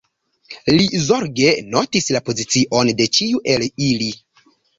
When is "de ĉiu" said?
3.03-3.45